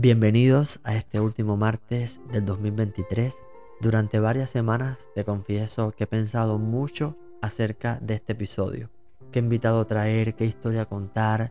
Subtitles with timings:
[0.00, 3.34] Bienvenidos a este último martes del 2023.
[3.80, 8.90] Durante varias semanas te confieso que he pensado mucho acerca de este episodio.
[9.32, 11.50] Qué invitado traer, qué historia contar.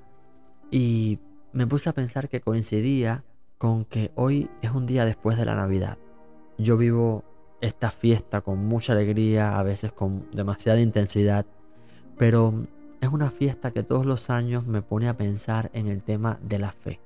[0.71, 1.19] Y
[1.51, 3.25] me puse a pensar que coincidía
[3.57, 5.97] con que hoy es un día después de la Navidad.
[6.57, 7.25] Yo vivo
[7.59, 11.45] esta fiesta con mucha alegría, a veces con demasiada intensidad,
[12.17, 12.65] pero
[13.01, 16.59] es una fiesta que todos los años me pone a pensar en el tema de
[16.59, 17.01] la fe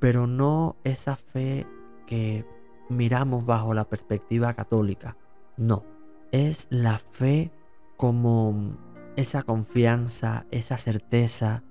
[0.00, 1.66] pero no esa fe
[2.06, 2.44] que
[2.88, 5.16] miramos bajo la perspectiva católica.
[5.56, 5.84] No,
[6.32, 7.52] es la fe
[7.96, 8.76] como
[9.16, 11.62] esa confianza, esa certeza,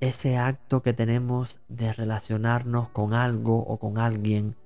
[0.00, 4.56] ese acto que tenemos de relacionarnos con algo o con alguien.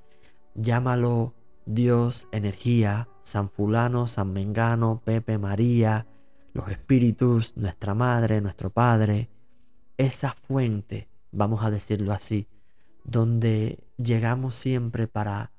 [0.54, 1.34] Llámalo
[1.66, 6.06] Dios, energía, San Fulano, San Mengano, Pepe, María,
[6.54, 9.28] los espíritus, nuestra madre, nuestro padre.
[9.98, 12.48] Esa fuente, vamos a decirlo así,
[13.08, 15.50] donde llegamos siempre para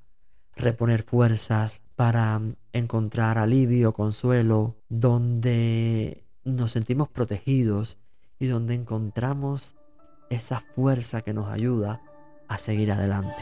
[0.55, 2.39] reponer fuerzas, para
[2.73, 7.97] encontrar alivio, consuelo, donde nos sentimos protegidos
[8.38, 9.75] y donde encontramos
[10.30, 12.02] esa fuerza que nos ayuda
[12.47, 13.42] a seguir adelante.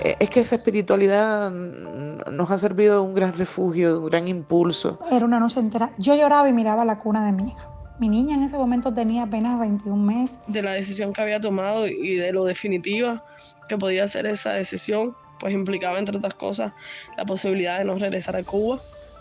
[0.00, 4.28] E, es que esa espiritualidad nos ha servido de un gran refugio, de un gran
[4.28, 4.98] impulso.
[5.10, 5.92] Era una noche entera.
[5.96, 7.71] Yo lloraba y miraba la cuna de mi hija.
[8.02, 10.40] Mi niña en ese momento tenía apenas 21 meses.
[10.48, 13.24] De la decisión que había tomado y de lo definitiva
[13.68, 16.72] que podía ser esa decisión, pues implicaba, entre otras cosas,
[17.16, 18.80] la posibilidad de no regresar a Cuba.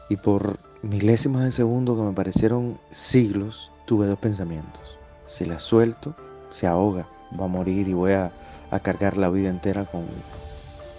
[0.10, 4.98] Y por milésimas de segundo que me parecieron siglos, tuve dos pensamientos.
[5.28, 6.16] Si la suelto,
[6.50, 7.08] se ahoga,
[7.40, 8.32] va a morir y voy a,
[8.72, 10.08] a cargar la vida entera con,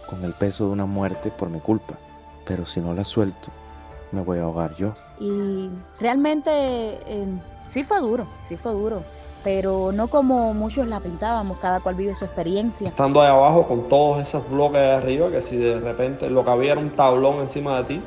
[0.08, 1.98] con el peso de una muerte por mi culpa.
[2.46, 3.50] Pero si no la suelto,
[4.12, 4.92] me voy a ahogar yo.
[5.18, 7.26] Y realmente eh,
[7.64, 9.02] sí fue duro, sí fue duro,
[9.42, 12.90] pero no como muchos la pintábamos, cada cual vive su experiencia.
[12.90, 16.50] Estando ahí abajo con todos esos bloques de arriba, que si de repente lo que
[16.50, 18.02] había era un tablón encima de ti,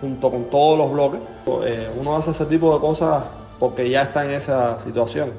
[0.00, 1.20] junto con todos los bloques,
[1.64, 3.24] eh, uno hace ese tipo de cosas
[3.58, 5.32] porque ya está en esa situación.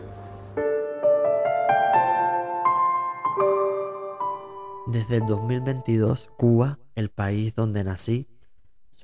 [4.87, 8.27] Desde el 2022, Cuba, el país donde nací,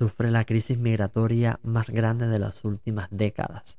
[0.00, 3.78] sufre la crisis migratoria más grande de las últimas décadas.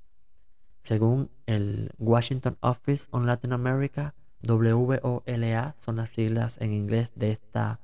[0.81, 4.13] Según el Washington Office on Latin America,
[4.47, 7.79] WOLA son las siglas en inglés de esta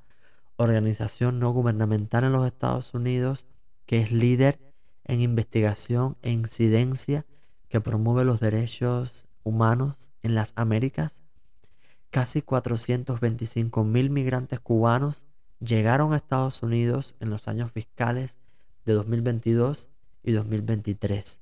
[0.54, 3.44] organización no gubernamental en los Estados Unidos
[3.86, 4.60] que es líder
[5.04, 7.26] en investigación e incidencia
[7.68, 11.24] que promueve los derechos humanos en las Américas.
[12.10, 15.26] Casi 425 mil migrantes cubanos
[15.60, 18.36] llegaron a Estados Unidos en los años fiscales
[18.84, 19.88] de 2022
[20.22, 21.38] y 2023.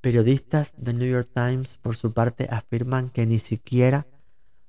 [0.00, 4.06] Periodistas del New York Times, por su parte, afirman que ni siquiera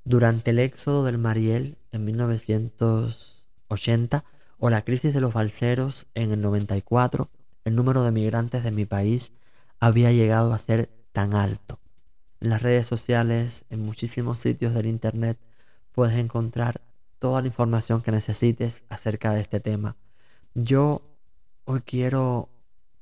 [0.03, 4.23] durante el éxodo del Mariel en 1980
[4.57, 7.29] o la crisis de los balseros en el 94,
[7.65, 9.31] el número de migrantes de mi país
[9.79, 11.79] había llegado a ser tan alto.
[12.39, 15.37] En las redes sociales, en muchísimos sitios del Internet,
[15.91, 16.81] puedes encontrar
[17.25, 19.95] toda la información que necesites acerca de este tema.
[20.53, 21.01] Yo
[21.63, 22.49] hoy quiero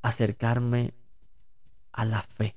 [0.01, 0.94] acercarme
[1.91, 2.56] a la fe,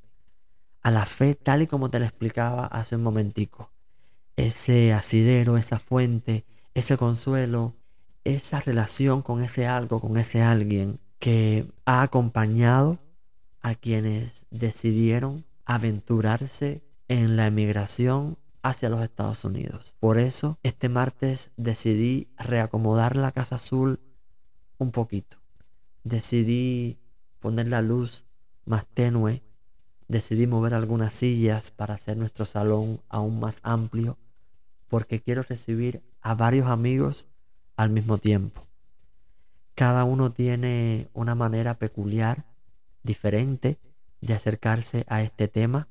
[0.82, 3.72] a la fe tal y como te lo explicaba hace un momentico.
[4.36, 6.44] Ese asidero, esa fuente,
[6.74, 7.74] ese consuelo,
[8.22, 13.00] esa relación con ese algo, con ese alguien que ha acompañado
[13.60, 18.38] a quienes decidieron aventurarse en la emigración
[18.68, 19.94] hacia los Estados Unidos.
[20.00, 24.00] Por eso, este martes decidí reacomodar la Casa Azul
[24.78, 25.36] un poquito.
[26.02, 26.98] Decidí
[27.40, 28.24] poner la luz
[28.64, 29.42] más tenue.
[30.08, 34.18] Decidí mover algunas sillas para hacer nuestro salón aún más amplio
[34.88, 37.26] porque quiero recibir a varios amigos
[37.76, 38.66] al mismo tiempo.
[39.74, 42.46] Cada uno tiene una manera peculiar,
[43.02, 43.78] diferente
[44.20, 45.88] de acercarse a este tema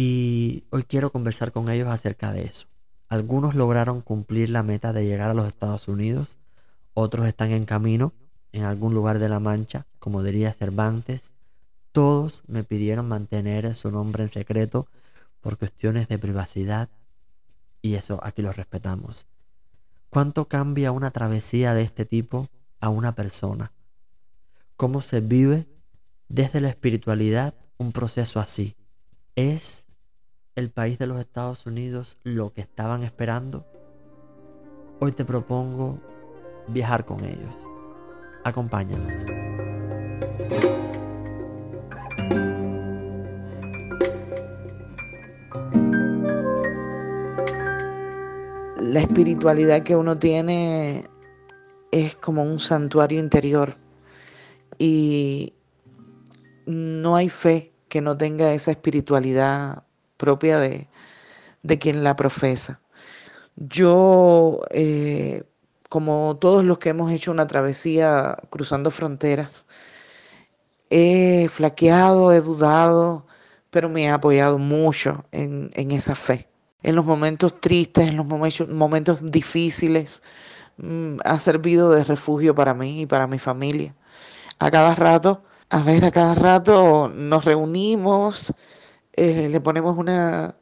[0.00, 2.68] y hoy quiero conversar con ellos acerca de eso.
[3.08, 6.38] Algunos lograron cumplir la meta de llegar a los Estados Unidos,
[6.94, 8.12] otros están en camino
[8.52, 11.32] en algún lugar de la Mancha, como diría Cervantes.
[11.90, 14.86] Todos me pidieron mantener su nombre en secreto
[15.40, 16.88] por cuestiones de privacidad
[17.82, 19.26] y eso aquí lo respetamos.
[20.10, 22.48] ¿Cuánto cambia una travesía de este tipo
[22.78, 23.72] a una persona?
[24.76, 25.66] ¿Cómo se vive
[26.28, 28.76] desde la espiritualidad un proceso así?
[29.34, 29.87] ¿Es
[30.58, 33.64] el país de los Estados Unidos lo que estaban esperando?
[34.98, 36.00] Hoy te propongo
[36.66, 37.68] viajar con ellos.
[38.42, 39.24] Acompáñanos.
[48.80, 51.08] La espiritualidad que uno tiene
[51.92, 53.76] es como un santuario interior
[54.76, 55.54] y
[56.66, 59.84] no hay fe que no tenga esa espiritualidad
[60.18, 60.88] propia de,
[61.62, 62.80] de quien la profesa.
[63.56, 65.44] Yo, eh,
[65.88, 69.66] como todos los que hemos hecho una travesía cruzando fronteras,
[70.90, 73.26] he flaqueado, he dudado,
[73.70, 76.48] pero me he apoyado mucho en, en esa fe.
[76.82, 80.22] En los momentos tristes, en los momentos, momentos difíciles,
[80.78, 83.94] mm, ha servido de refugio para mí y para mi familia.
[84.58, 88.54] A cada rato, a ver, a cada rato nos reunimos,
[89.18, 90.54] eh, le ponemos una,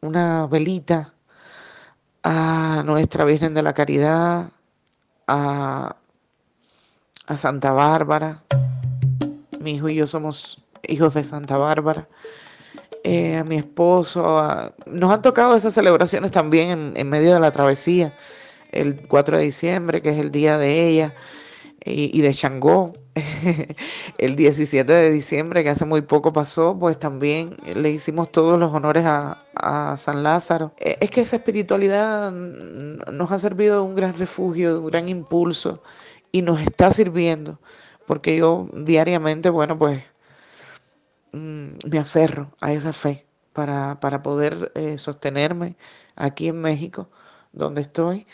[0.00, 1.12] una velita
[2.22, 4.50] a nuestra Virgen de la Caridad,
[5.26, 5.96] a,
[7.26, 8.42] a Santa Bárbara.
[9.60, 12.08] Mi hijo y yo somos hijos de Santa Bárbara.
[13.04, 14.72] Eh, a mi esposo.
[14.86, 18.16] Nos han tocado esas celebraciones también en, medio de la travesía.
[18.72, 21.14] El 4 de diciembre, que es el día de ella,
[21.84, 22.94] y, y de Changó.
[24.18, 28.72] el 17 de diciembre, que hace muy poco pasó, pues también le hicimos todos los
[28.72, 29.44] honores a,
[29.96, 30.72] San Lázaro.
[30.78, 35.08] Eh, es que esa espiritualidad nos ha servido de un gran refugio, de un gran
[35.08, 35.82] impulso,
[36.30, 37.58] y nos está sirviendo,
[38.06, 40.02] porque yo diariamente, bueno, pues
[41.32, 45.76] mm, me aferro a esa fe para, para poder eh, sostenerme
[46.14, 47.08] aquí en México,
[47.52, 48.26] donde estoy,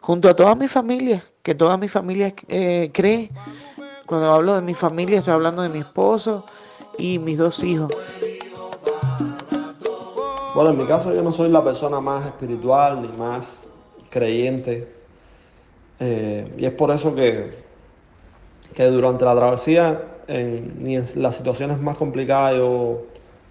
[0.00, 3.30] junto a toda mi familia, que toda mi familia eh, cree
[4.08, 6.46] cuando hablo de mi familia, estoy hablando de mi esposo
[6.96, 7.94] y mis dos hijos.
[10.54, 13.68] Bueno, en mi caso yo no soy la persona más espiritual ni más
[14.08, 14.90] creyente.
[16.00, 17.62] Eh, y es por eso que,
[18.74, 23.02] que durante la travesía, ni en las situaciones más complicadas, yo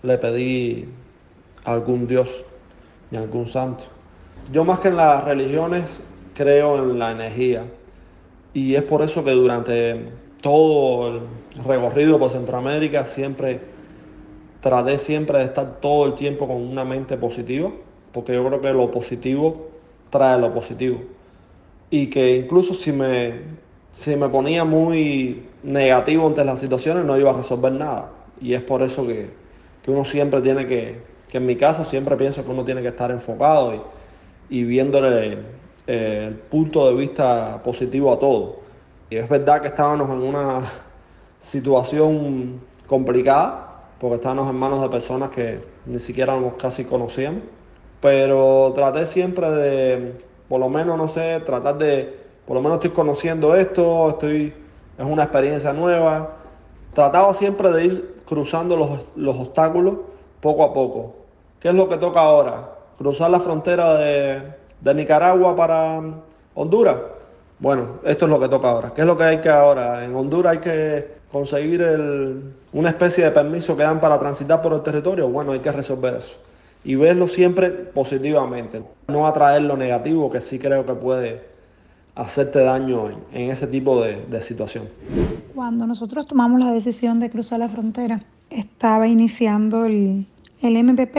[0.01, 0.89] le pedí
[1.65, 2.44] a algún Dios
[3.12, 3.83] ni algún santo.
[4.51, 6.00] Yo más que en las religiones
[6.33, 7.63] creo en la energía.
[8.54, 11.22] Y es por eso que durante todo el
[11.66, 13.60] recorrido por Centroamérica siempre
[14.62, 17.72] traté siempre de estar todo el tiempo con una mente positiva,
[18.12, 19.68] porque yo creo que lo positivo
[20.10, 21.00] trae lo positivo.
[21.89, 23.34] Y que incluso si me,
[23.92, 28.12] si me ponía muy negativo ante las situaciones no iba a resolver nada.
[28.42, 29.30] Y es por eso que,
[29.83, 32.90] que uno siempre tiene que, que en mi caso siempre pienso que uno tiene que
[32.90, 33.74] estar enfocado
[34.50, 35.38] y, y viéndole
[35.88, 38.67] eh, el punto de vista positivo a todo.
[39.09, 40.63] Y es verdad que estábamos en una
[41.39, 47.44] situación complicada, porque estábamos en manos de personas que ni siquiera nos casi conocíamos.
[48.01, 50.18] Pero traté siempre de,
[50.50, 54.54] por lo menos, no sé, tratar de, por lo menos estoy conociendo esto, estoy,
[54.98, 56.36] es una experiencia nueva.
[56.94, 59.95] Trataba siempre de ir cruzando los, los obstáculos
[60.42, 61.15] poco a poco.
[61.62, 62.71] ¿Qué es lo que toca ahora?
[62.98, 64.42] Cruzar la frontera de,
[64.81, 66.01] de Nicaragua para
[66.56, 66.98] Honduras
[67.59, 68.94] bueno, esto es lo que toca ahora.
[68.94, 70.04] ¿Qué es lo que hay que ahora?
[70.06, 74.74] En Honduras hay que conseguir el, una especie de permiso que dan para transitar por
[74.74, 75.27] el territorio.
[75.27, 76.38] Bueno, hay que resolver eso.
[76.83, 78.83] Y verlo siempre positivamente.
[79.07, 81.42] No atraer lo negativo que sí creo que puede
[82.16, 84.85] hacerte daño en, ese tipo de, de situación.
[85.54, 90.28] Cuando nosotros tomamos la decisión de cruzar la frontera, estaba iniciando el,
[90.61, 91.18] el MPP.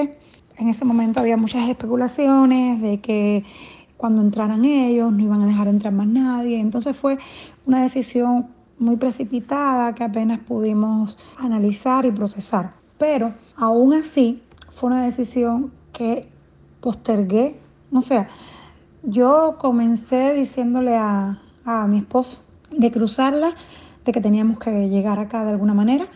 [0.58, 3.44] En ese momento había muchas especulaciones de que
[3.98, 6.58] cuando entraran ellos, no iban a dejar entrar más nadie.
[6.58, 7.18] Entonces fue
[7.66, 8.46] una decisión
[8.78, 12.70] muy precipitada que apenas pudimos analizar y procesar.
[12.96, 14.40] Pero aún así
[14.72, 16.28] fue una decisión que
[16.80, 17.58] postergué.
[17.92, 18.28] O sea,
[19.02, 22.38] yo comencé diciéndole a, a mi esposo
[22.70, 23.52] de cruzarla,
[24.04, 26.06] de que teníamos que llegar acá de alguna manera.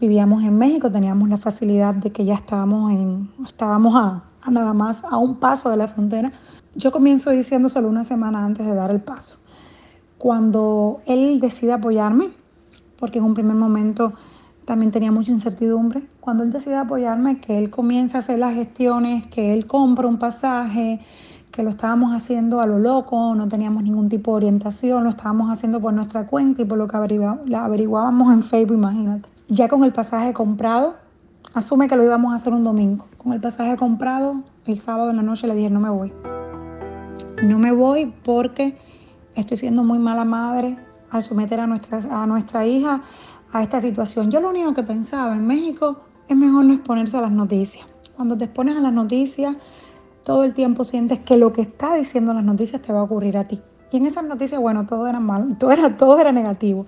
[0.00, 4.72] Vivíamos en México, teníamos la facilidad de que ya estábamos, en, estábamos a, a nada
[4.72, 6.32] más a un paso de la frontera
[6.74, 9.38] yo comienzo diciendo solo una semana antes de dar el paso.
[10.18, 12.30] Cuando él decide apoyarme,
[12.98, 14.12] porque en un primer momento
[14.64, 19.26] también tenía mucha incertidumbre, cuando él decide apoyarme, que él comienza a hacer las gestiones,
[19.26, 21.00] que él compra un pasaje,
[21.50, 25.50] que lo estábamos haciendo a lo loco, no teníamos ningún tipo de orientación, lo estábamos
[25.50, 29.28] haciendo por nuestra cuenta y por lo que averiguábamos en Facebook, imagínate.
[29.48, 30.94] Ya con el pasaje comprado,
[31.52, 33.06] asume que lo íbamos a hacer un domingo.
[33.18, 36.12] Con el pasaje comprado, el sábado en la noche le dije, no me voy.
[37.40, 38.76] No me voy porque
[39.34, 40.76] estoy siendo muy mala madre
[41.10, 43.02] al someter a nuestra, a nuestra hija
[43.52, 44.30] a esta situación.
[44.30, 47.86] Yo lo único que pensaba en México es mejor no exponerse a las noticias.
[48.14, 49.56] Cuando te expones a las noticias,
[50.22, 53.38] todo el tiempo sientes que lo que está diciendo las noticias te va a ocurrir
[53.38, 53.60] a ti.
[53.90, 56.86] Y en esas noticias, bueno, todo era mal, todo era, todo era negativo.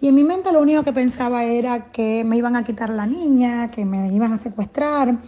[0.00, 3.06] Y en mi mente lo único que pensaba era que me iban a quitar la
[3.06, 5.18] niña, que me iban a secuestrar,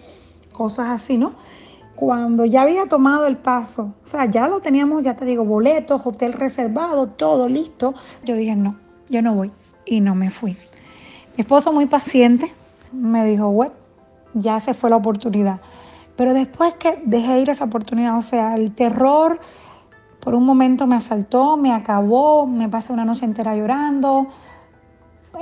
[0.53, 1.33] cosas así, ¿no?
[1.97, 6.03] Cuando ya había tomado el paso, o sea, ya lo teníamos, ya te digo, boletos,
[6.05, 8.77] hotel reservado, todo listo, yo dije, no,
[9.09, 9.51] yo no voy.
[9.85, 10.53] Y no me fui.
[11.37, 12.53] Mi esposo muy paciente
[12.93, 13.73] me dijo, bueno,
[14.35, 15.61] ya se fue la oportunidad.
[16.17, 19.41] Pero después que dejé ir esa oportunidad, o sea, el terror
[20.21, 24.27] por un momento me asaltó, me acabó, me pasé una noche entera llorando.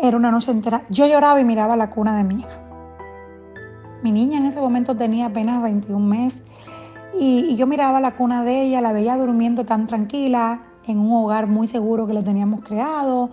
[0.02, 0.82] Era una noche entera.
[0.90, 2.61] Yo lloraba y miraba la cuna de mi hija.
[4.04, 6.42] Mi niña en ese momento tenía apenas 21 meses
[7.18, 11.46] y, yo miraba la cuna de ella, la veía durmiendo tan tranquila en un hogar
[11.46, 13.30] muy seguro que le teníamos creado,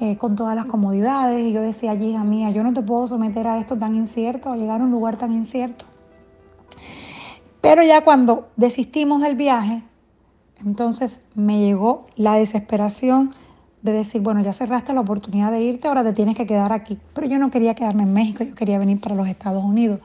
[0.00, 1.46] eh, con todas las comodidades.
[1.46, 4.56] Y yo decía, hija mía, yo no te puedo someter a esto tan incierto, a
[4.56, 5.84] llegar a un lugar tan incierto.
[7.60, 9.84] Pero ya cuando desistimos del viaje,
[10.66, 13.36] entonces me llegó la desesperación
[13.88, 16.98] de decir, bueno, ya cerraste la oportunidad de irte, ahora te tienes que quedar aquí.
[17.14, 20.00] Pero yo no quería quedarme en México, yo quería venir para los Estados Unidos.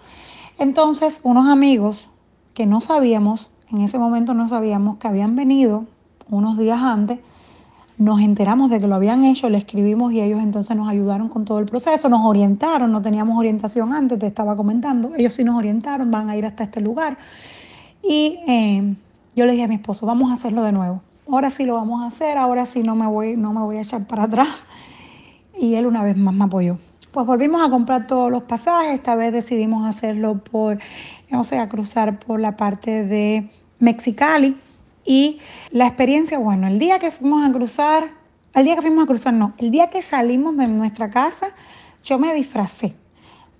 [0.58, 2.10] Entonces, unos amigos
[2.54, 5.86] que no sabíamos, en ese momento no sabíamos que habían venido
[6.30, 7.20] unos días antes,
[7.98, 11.46] nos enteramos de que lo habían hecho, le escribimos y ellos entonces nos ayudaron con
[11.46, 15.58] todo el proceso, nos orientaron, no teníamos orientación antes, te estaba comentando, ellos sí nos
[15.58, 17.18] orientaron, van a ir hasta este lugar.
[18.02, 18.96] Y eh,
[19.36, 21.02] yo le dije a mi esposo, vamos a hacerlo de nuevo.
[21.28, 23.82] Ahora sí lo vamos a hacer, ahora sí no me voy, no me voy a
[23.82, 24.50] echar para atrás.
[25.58, 26.78] Y él una vez más me apoyó.
[27.12, 30.80] Pues volvimos a comprar todos los pasajes, esta vez decidimos hacerlo por,
[31.32, 33.50] o sea, cruzar por la parte de
[33.80, 34.58] Mexicali.
[35.06, 35.40] Y
[35.72, 38.10] la experiencia, bueno, el día que fuimos a cruzar,
[38.54, 41.50] el día que fuimos a cruzar, no, el día que salimos de nuestra casa,
[42.04, 42.96] yo me disfracé.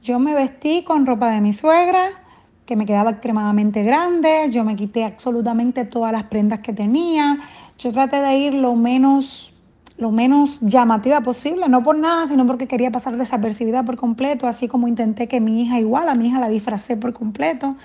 [0.02, 2.23] Yo me vestí con ropa de mi suegra,
[2.66, 7.40] que me quedaba extremadamente grande, yo me quité absolutamente todas las prendas que tenía,
[7.78, 9.54] yo traté de ir lo menos,
[9.98, 14.68] lo menos llamativa posible, no por nada, sino porque quería pasar desapercibida por completo, así
[14.68, 17.76] como intenté que mi hija igual, a mi hija la disfracé por completo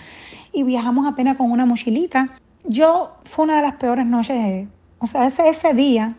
[0.52, 2.30] y viajamos apenas con una mochilita.
[2.64, 4.68] Yo fue una de las peores noches,
[4.98, 6.14] o sea, ese, ese día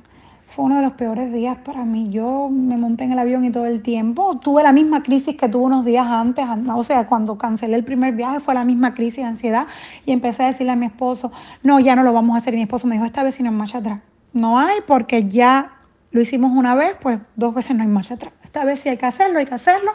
[0.49, 2.09] fue uno de los peores días para mí.
[2.09, 5.47] Yo me monté en el avión y todo el tiempo tuve la misma crisis que
[5.47, 9.17] tuve unos días antes, o sea, cuando cancelé el primer viaje fue la misma crisis
[9.17, 9.67] de ansiedad
[10.05, 12.53] y empecé a decirle a mi esposo, no, ya no lo vamos a hacer.
[12.53, 13.99] Y mi esposo me dijo, esta vez si no hay marcha atrás.
[14.33, 15.73] No hay porque ya
[16.11, 18.33] lo hicimos una vez, pues dos veces no hay marcha atrás.
[18.43, 19.91] Esta vez sí hay que hacerlo, hay que hacerlo.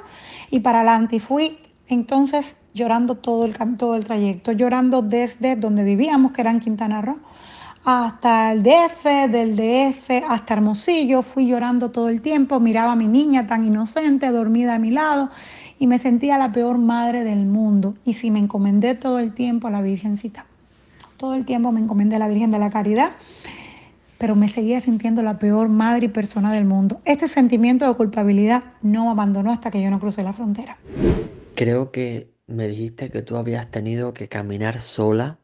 [0.50, 1.16] Y para adelante.
[1.16, 1.58] Y fui
[1.88, 7.02] entonces llorando todo el, todo el trayecto, llorando desde donde vivíamos, que era en Quintana
[7.02, 7.18] Roo
[7.84, 11.22] hasta el DF, del DF hasta Hermosillo.
[11.22, 15.30] Fui llorando todo el tiempo, miraba a mi niña tan inocente, dormida a mi lado
[15.78, 17.94] y me sentía la peor madre del mundo.
[18.04, 20.46] Y sí, me encomendé todo el tiempo a la Virgencita.
[21.18, 23.12] Todo el tiempo me encomendé a la Virgen de la Caridad,
[24.18, 27.00] pero me seguía sintiendo la peor madre y persona del mundo.
[27.04, 30.78] Este sentimiento de culpabilidad no me abandonó hasta que yo no crucé la frontera.
[31.54, 35.38] Creo que me dijiste que tú habías tenido que caminar sola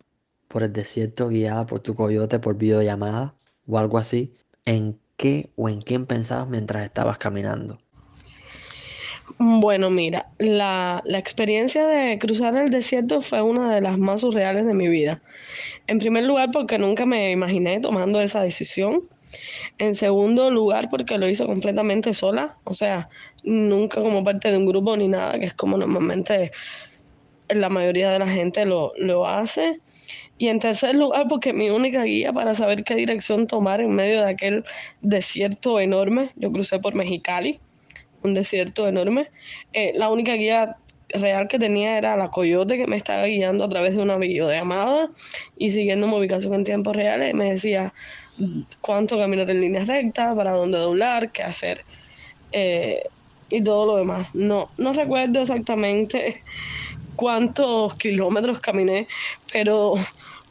[0.50, 3.34] por el desierto guiada por tu coyote por videollamada
[3.68, 4.34] o algo así,
[4.66, 7.78] ¿en qué o en quién pensabas mientras estabas caminando?
[9.38, 14.66] Bueno, mira, la, la, experiencia de cruzar el desierto fue una de las más surreales
[14.66, 15.22] de mi vida.
[15.86, 19.08] En primer lugar, porque nunca me imaginé tomando esa decisión.
[19.78, 23.08] En segundo lugar, porque lo hice completamente sola, o sea,
[23.44, 26.50] nunca como parte de un grupo ni nada, que es como normalmente
[27.54, 29.80] la mayoría de la gente lo, lo hace.
[30.38, 34.22] Y en tercer lugar, porque mi única guía para saber qué dirección tomar en medio
[34.22, 34.64] de aquel
[35.02, 37.60] desierto enorme, yo crucé por Mexicali,
[38.22, 39.28] un desierto enorme,
[39.72, 40.76] eh, la única guía
[41.12, 45.10] real que tenía era la coyote que me estaba guiando a través de una videollamada
[45.58, 47.92] y siguiendo mi ubicación en tiempo real y me decía
[48.80, 51.84] cuánto caminar en línea recta, para dónde doblar, qué hacer
[52.52, 53.02] eh,
[53.50, 54.34] y todo lo demás.
[54.34, 56.40] No, no recuerdo exactamente
[57.20, 59.06] cuántos kilómetros caminé,
[59.52, 59.92] pero,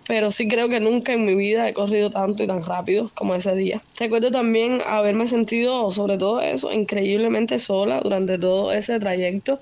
[0.07, 3.33] pero sí creo que nunca en mi vida he corrido tanto y tan rápido como
[3.33, 3.81] ese día.
[3.99, 9.59] Recuerdo también haberme sentido, sobre todo eso, increíblemente sola durante todo ese trayecto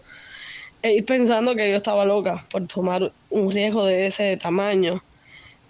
[0.81, 5.01] e ir pensando que yo estaba loca por tomar un riesgo de ese tamaño.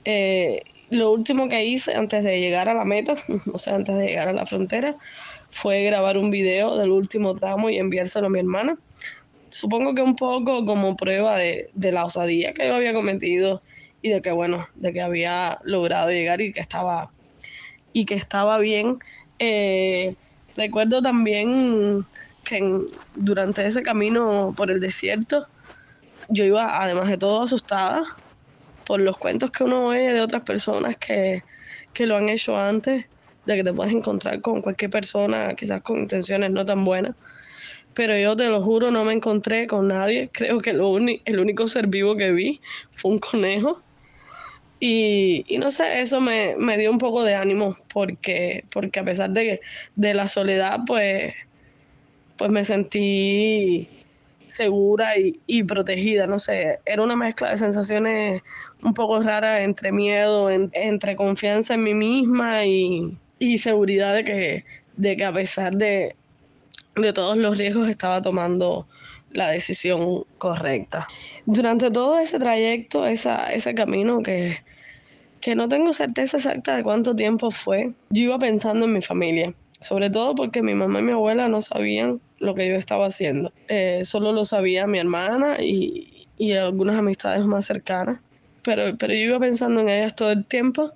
[0.05, 3.13] Eh, lo último que hice antes de llegar a la meta,
[3.53, 4.95] o sea, antes de llegar a la frontera,
[5.51, 8.75] fue grabar un video del último tramo y enviárselo a mi hermana
[9.49, 13.61] supongo que un poco como prueba de, la osadía que yo había cometido
[14.01, 17.11] y de que, bueno, de que había logrado llegar y que estaba,
[17.93, 18.97] y que estaba bien.
[19.39, 20.15] Eh,
[20.55, 22.03] recuerdo también
[22.43, 22.61] que
[23.15, 25.47] durante ese camino por el desierto,
[26.29, 28.03] yo iba, además de todo, asustada
[28.85, 31.43] por los cuentos que uno oye de otras personas que,
[31.93, 33.09] que lo han hecho antes,
[33.45, 37.15] de que te puedes encontrar con cualquier persona, quizás con intenciones no tan buenas
[37.97, 40.29] pero yo te lo juro, no me encontré con nadie.
[40.31, 42.61] Creo que el único ser vivo que vi
[42.91, 43.81] fue un conejo.
[44.79, 49.61] Y, no sé, eso me, dio un poco de ánimo porque, porque a pesar de,
[49.95, 51.33] de la soledad, pues,
[52.37, 53.89] pues me sentí
[54.45, 58.43] segura y, protegida, no sé, era una mezcla de sensaciones
[58.83, 63.17] un poco raras entre miedo, entre confianza en mí misma y,
[63.57, 64.65] seguridad de que,
[64.97, 66.15] de que a pesar de,
[67.01, 68.87] de todos los riesgos estaba tomando
[69.31, 71.07] la decisión correcta.
[71.45, 74.57] Durante todo ese trayecto, esa, ese camino que,
[75.41, 79.53] que no tengo certeza exacta de cuánto tiempo fue, yo iba pensando en mi familia,
[79.79, 83.51] sobre todo porque mi mamá y mi abuela no sabían lo que yo estaba haciendo.
[83.67, 88.21] Eh, solo lo sabía mi hermana y, y, algunas amistades más cercanas.
[88.63, 90.91] Pero, pero yo iba pensando en ellas todo el tiempo,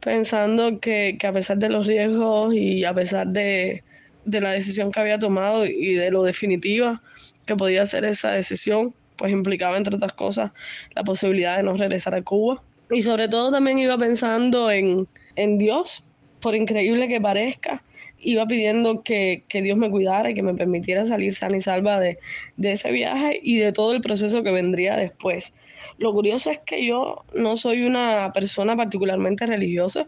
[0.00, 3.82] pensando que, que a pesar de los riesgos y a pesar de,
[4.30, 7.02] de la decisión que había tomado y de lo definitiva
[7.46, 10.52] que podía ser esa decisión, pues implicaba, entre otras cosas,
[10.94, 12.62] la posibilidad de no regresar a Cuba.
[12.90, 15.06] Y sobre todo también iba pensando en,
[15.36, 16.06] en Dios,
[16.40, 17.82] por increíble que parezca,
[18.22, 22.18] iba pidiendo que, Dios me cuidara y que me permitiera salir sana y salva de,
[22.62, 25.52] ese viaje y de todo el proceso que vendría después.
[25.98, 30.06] Lo curioso es que yo no soy una persona particularmente religiosa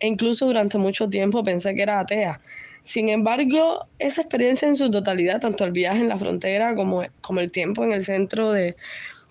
[0.00, 2.40] e incluso durante mucho tiempo pensé que era atea.
[2.86, 7.40] Sin embargo, esa experiencia en su totalidad, tanto el viaje en la frontera como, como
[7.40, 8.76] el tiempo en el centro de,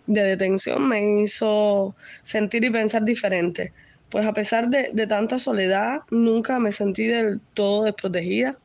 [0.07, 3.74] de detención, me hizo sentir y pensar diferente
[4.09, 8.57] pues a pesar de, tanta soledad, nunca me sentí del todo desprotegida.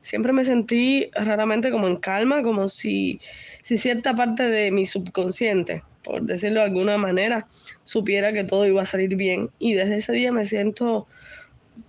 [0.00, 3.18] Siempre me sentí raramente como en calma, como si,
[3.62, 7.48] si cierta parte de mi subconsciente, por decirlo de alguna manera,
[7.84, 9.50] supiera que todo iba a salir bien.
[9.58, 11.06] Y desde ese día me siento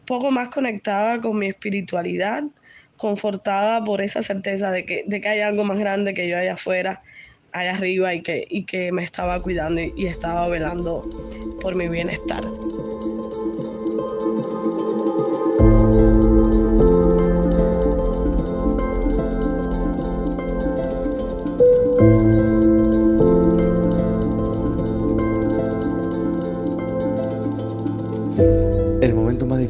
[0.05, 2.43] poco más conectada con mi espiritualidad,
[2.97, 6.53] confortada por esa certeza de que, de que hay algo más grande que yo allá
[6.53, 7.01] afuera,
[7.51, 11.05] allá arriba y que, y que me estaba cuidando y estaba velando
[11.61, 12.43] por mi bienestar.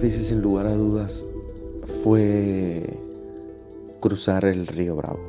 [0.04, 1.26] Difícil sin lugar a dudas
[2.04, 3.00] fue
[4.02, 5.22] cruzar el río Bravo.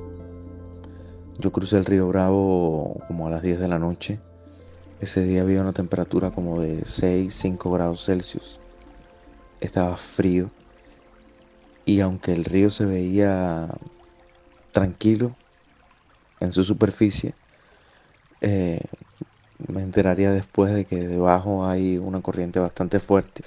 [1.39, 4.19] Yo crucé el río Bravo como a las 10 de la noche.
[5.01, 8.59] Ese día había una temperatura como de 6, 5 grados Celsius.
[9.61, 10.51] Estaba frío.
[11.85, 13.69] Y aunque el río se veía
[14.73, 15.37] tranquilo
[16.41, 17.35] en su superficie,
[18.41, 18.81] eh,
[19.69, 23.45] me enteraría después de que debajo hay una corriente bastante fuerte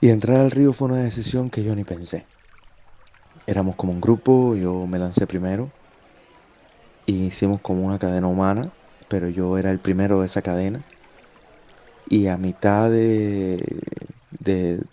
[0.00, 2.28] y entrar al río fue una decisión que yo ni pensé.
[3.46, 5.72] Éramos como un grupo, yo me lancé primero
[7.06, 8.72] y hicimos como una cadena humana,
[9.08, 10.84] pero yo era el primero de esa cadena.
[12.06, 13.62] Y a mitad de,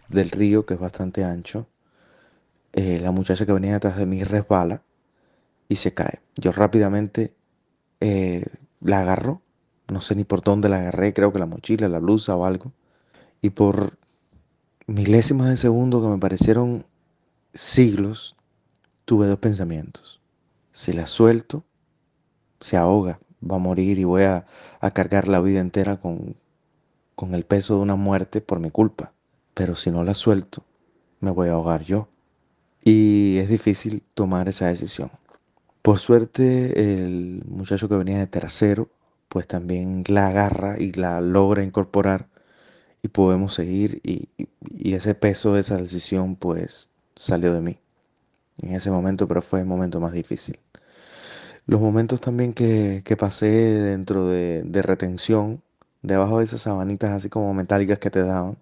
[0.07, 1.67] del río, que es bastante ancho,
[2.73, 4.81] eh, la muchacha que venía detrás de mí resbala
[5.69, 6.21] y se cae.
[6.37, 7.35] Yo rápidamente
[8.01, 8.45] eh,
[8.81, 9.41] la agarro,
[9.89, 12.73] no sé ni por dónde la agarré, creo que la mochila, la blusa o algo.
[13.41, 13.97] Y por
[14.91, 16.85] milésimas de segundo que me parecieron
[17.53, 18.35] siglos,
[19.05, 20.21] tuve dos pensamientos.
[20.71, 21.63] Si la suelto,
[22.59, 24.45] se ahoga, va a morir y voy a,
[24.93, 26.35] cargar la vida entera con,
[27.15, 29.13] con el peso de una muerte por mi culpa.
[29.53, 30.63] Pero si no la suelto,
[31.19, 32.07] me voy a ahogar yo.
[32.83, 35.11] Y es difícil tomar esa decisión.
[35.81, 38.89] Por suerte, el muchacho que venía de tercero,
[39.29, 42.27] pues también la agarra y la logra incorporar
[43.03, 44.29] y podemos seguir y,
[44.93, 47.79] ese peso esa decisión pues salió de mí
[48.61, 50.59] en ese momento, pero fue el momento más difícil.
[51.65, 55.61] Los momentos también que, pasé dentro de, de, retención,
[56.01, 58.57] debajo de esas sabanitas así como metálicas que te daban.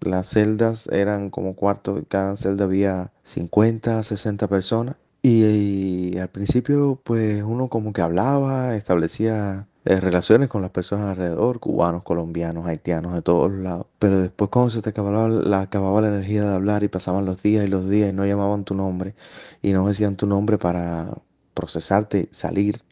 [0.00, 4.96] Las celdas eran como cuarto, cada celda había 50, 60 personas.
[5.22, 11.58] y al principio pues uno como que hablaba, establecía de relaciones con las personas alrededor,
[11.58, 13.86] cubanos, colombianos, haitianos, de todos lados.
[13.98, 17.42] Pero después cuando se te acababa la, acababa la energía de hablar y pasaban los
[17.42, 19.14] días y los días y no llamaban tu nombre
[19.60, 21.12] y no decían tu nombre para
[21.54, 22.82] procesarte, salir,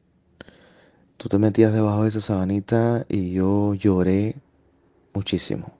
[1.16, 4.36] tú te metías debajo de esa sabanita y yo lloré
[5.14, 5.72] muchísimo.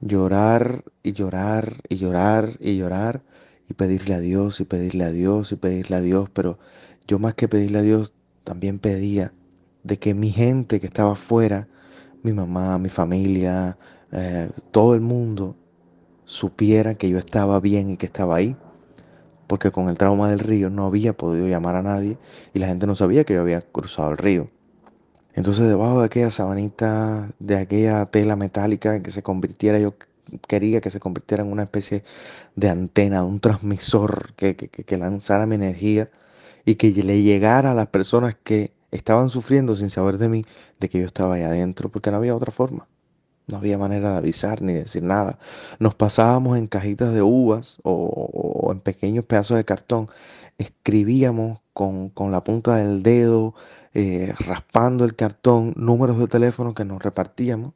[0.00, 3.22] Llorar y llorar y llorar y llorar
[3.68, 6.58] y pedirle a Dios y pedirle a Dios y pedirle a Dios, pero
[7.06, 8.12] yo más que pedirle a Dios
[8.44, 9.32] también pedía
[9.84, 11.68] de que mi gente que estaba afuera,
[12.22, 13.78] mi mamá, mi familia,
[14.10, 15.56] eh, todo el mundo
[16.24, 18.56] supiera que yo estaba bien y que estaba ahí,
[19.46, 22.18] porque con el trauma del río no había podido llamar a nadie
[22.54, 24.50] y la gente no sabía que yo había cruzado el río.
[25.34, 29.94] Entonces debajo de aquella sabanita, de aquella tela metálica que se convirtiera, yo
[30.48, 32.04] quería que se convirtiera en una especie
[32.56, 36.08] de antena, un transmisor que, que lanzara mi energía
[36.64, 40.44] y que le llegara a las personas que estaban sufriendo sin saber de mí,
[40.80, 42.86] de que yo estaba ahí adentro, porque no había otra forma.
[43.46, 45.38] No había manera de avisar ni decir nada.
[45.78, 50.08] Nos pasábamos en cajitas de uvas o, en pequeños pedazos de cartón.
[50.56, 53.54] Escribíamos con, la punta del dedo,
[53.92, 57.74] eh, raspando el cartón, números de teléfono que nos repartíamos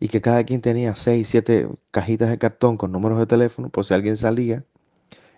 [0.00, 3.84] y que cada quien tenía seis, siete cajitas de cartón con números de teléfono, por
[3.84, 4.64] si alguien salía,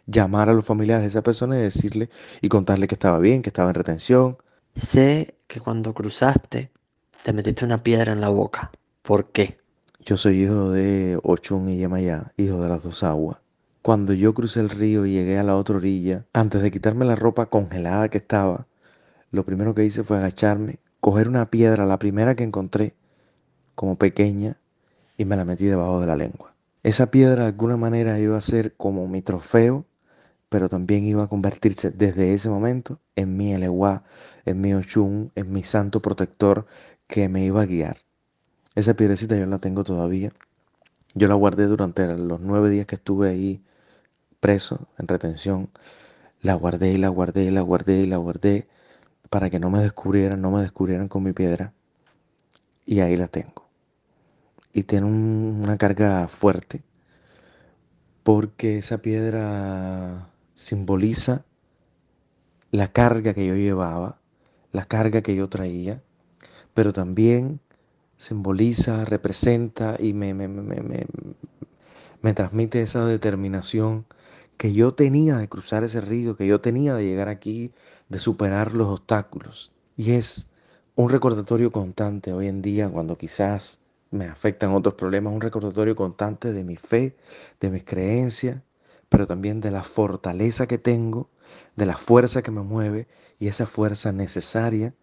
[0.06, 3.50] llamar a los familiares de esa persona y decirle y contarle que estaba bien, que
[3.50, 4.36] estaba en retención.
[4.74, 6.70] Sé que cuando cruzaste
[7.24, 8.70] te metiste una piedra en la boca.
[9.02, 9.58] ¿Por qué?
[9.98, 13.38] Yo soy hijo de Ochun y Yemayá, hijo de las dos aguas.
[13.82, 17.16] Cuando yo crucé el río y llegué a la otra orilla, antes de quitarme la
[17.16, 18.66] ropa congelada que estaba,
[19.32, 22.94] lo primero que hice fue agacharme, coger una piedra, la primera que encontré,
[23.74, 24.58] como pequeña,
[25.18, 26.54] y me la metí debajo de la lengua.
[26.82, 29.84] Esa piedra de alguna manera iba a ser como mi trofeo,
[30.50, 34.02] pero también iba a convertirse desde ese momento en mi Eleguá,
[34.44, 36.66] en mi Ochun, en mi santo protector
[37.06, 37.98] que me iba a guiar.
[38.74, 40.32] Esa piedrecita yo la tengo todavía.
[41.14, 43.62] Yo la guardé durante los nueve días que estuve ahí
[44.40, 45.70] preso, en retención.
[46.42, 48.68] La guardé y la guardé y la guardé y la guardé
[49.30, 51.72] para que no me descubrieran, no me descubrieran con mi piedra.
[52.84, 53.68] Y ahí la tengo.
[54.72, 56.82] Y tiene una carga fuerte
[58.24, 60.29] porque esa piedra
[60.60, 61.46] simboliza
[62.70, 64.20] la carga que yo llevaba,
[64.72, 66.02] la carga que yo traía,
[66.74, 67.60] pero también
[68.18, 71.06] simboliza, representa y me, me, me,
[72.20, 74.04] me, transmite esa determinación
[74.58, 77.72] que yo tenía de cruzar ese río, que yo tenía de llegar aquí,
[78.10, 79.72] de superar los obstáculos.
[79.96, 80.50] Y es
[80.94, 86.52] un recordatorio constante hoy en día cuando quizás me afectan otros problemas, un recordatorio constante
[86.52, 87.16] de mi fe,
[87.60, 88.60] de mis creencias,
[89.10, 91.28] pero también de la fortaleza que tengo,
[91.76, 94.94] de la fuerza que me mueve y esa fuerza necesaria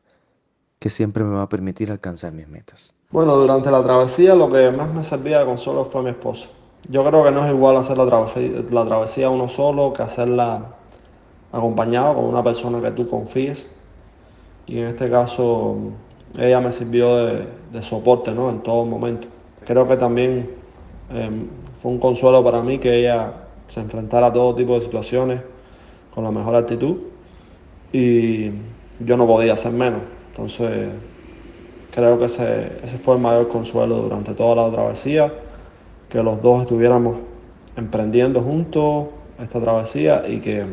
[0.79, 2.95] que siempre me va a permitir alcanzar mis metas.
[3.11, 6.47] Bueno, durante la travesía lo que más me servía de consuelo fue mi esposo.
[6.89, 10.75] Yo creo que no es igual hacer la travesía, la travesía uno solo que hacerla
[11.51, 13.69] acompañado con una persona que tú confíes.
[14.67, 15.75] Y en este caso
[16.37, 17.47] ella me sirvió de,
[17.81, 18.49] soporte ¿no?
[18.49, 19.27] en todo momento.
[19.65, 20.49] Creo que también
[21.09, 21.47] em,
[21.81, 25.41] fue un consuelo para mí que ella se enfrentara a todo tipo de situaciones
[26.13, 26.97] con la mejor actitud
[27.91, 28.49] y
[28.99, 30.01] yo no podía hacer menos.
[30.31, 30.89] Entonces,
[31.91, 32.69] creo que ese,
[33.03, 35.33] fue el mayor consuelo durante toda la travesía,
[36.09, 37.17] que los dos estuviéramos
[37.75, 39.07] emprendiendo juntos
[39.39, 40.65] esta travesía y que,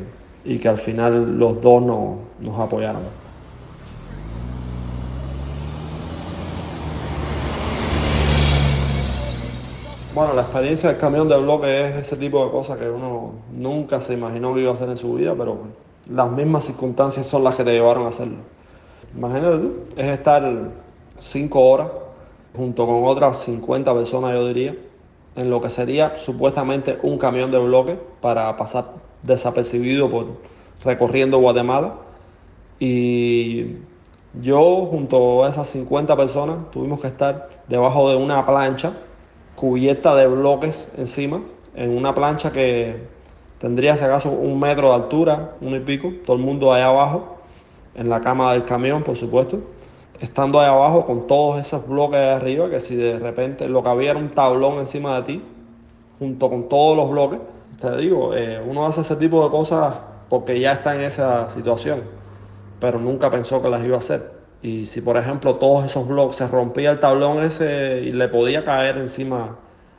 [0.44, 3.23] y que al final los dos nos apoyáramos.
[10.14, 14.00] Bueno, la experiencia del camión de bloque es ese tipo de cosas que uno nunca
[14.00, 15.59] se imaginó que iba a hacer en su vida, pero
[16.09, 18.37] las mismas circunstancias son las que te llevaron a hacerlo.
[19.16, 20.70] Imagínate tú, es estar
[21.16, 21.88] cinco horas
[22.57, 24.77] junto con otras 50 personas, yo diría,
[25.35, 28.85] en lo que sería supuestamente un camión de bloque para pasar
[29.24, 30.27] desapercibido por
[30.85, 31.94] recorriendo Guatemala.
[32.79, 33.79] Y
[34.40, 38.92] yo junto a esas 50 personas tuvimos que estar debajo de una plancha
[39.56, 41.42] cubierta de bloques encima,
[41.74, 42.96] en una plancha que
[43.58, 47.38] tendría si acaso un metro de altura, uno y pico, todo el mundo allá abajo
[47.94, 49.60] en la cama del camión, por supuesto,
[50.20, 53.88] estando ahí abajo con todos esos bloques de arriba, que si de repente lo que
[53.88, 55.42] había era un tablón encima de ti,
[56.18, 57.40] junto con todos los bloques,
[57.80, 59.94] te digo, eh, uno hace ese tipo de cosas
[60.28, 62.02] porque ya está en esa situación,
[62.80, 64.33] pero nunca pensó que las iba a hacer.
[64.64, 68.64] Y si por ejemplo todos esos bloques se rompía el tablón ese y le podía
[68.64, 69.59] caer encima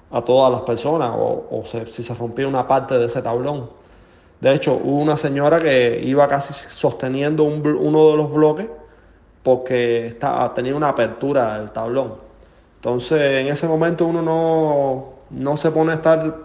[0.10, 3.70] a todas las personas, o, si se rompía una parte de ese tablón,
[4.42, 8.68] de hecho, hubo una señora que iba casi sosteniendo uno de los bloques
[9.44, 12.16] porque estaba, tenía una apertura del tablón.
[12.78, 16.38] Entonces, en ese momento uno no, no se pone a estar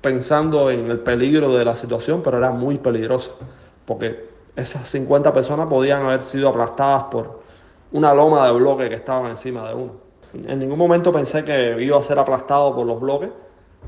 [0.00, 3.36] pensando en el peligro de la situación, pero era muy peligroso,
[3.84, 7.45] porque esas 50 personas podían haber sido aplastadas por
[7.92, 9.92] una loma de bloques que estaban encima de uno.
[10.34, 13.30] En ningún momento pensé que iba a ser aplastado por los bloques,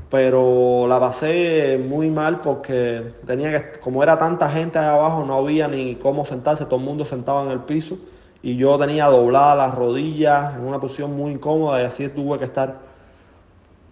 [0.09, 5.35] pero la pasé muy mal porque tenía que, como era tanta gente ahí abajo, no
[5.35, 7.97] había ni cómo sentarse, todo el mundo sentado en el piso
[8.41, 12.45] y yo tenía dobladas las rodillas en una posición muy incómoda y así tuve que
[12.45, 12.79] estar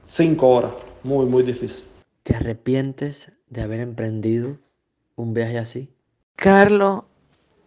[0.03, 0.71] cinco horas,
[1.03, 1.85] muy, muy difícil.
[2.23, 4.57] ¿Te arrepientes de haber emprendido
[5.15, 5.93] un viaje así?
[6.35, 7.05] Carlos,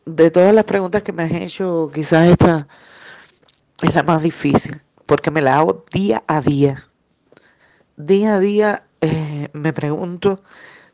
[0.06, 2.66] de todas las preguntas que me has hecho, quizás esta
[3.82, 6.86] es la más difícil, porque me la hago día a día.
[7.96, 10.42] Día a día eh, me pregunto